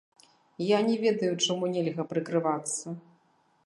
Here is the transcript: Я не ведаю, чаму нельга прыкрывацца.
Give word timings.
Я 0.67 0.79
не 0.87 0.95
ведаю, 1.03 1.31
чаму 1.45 1.71
нельга 1.77 2.03
прыкрывацца. 2.15 3.01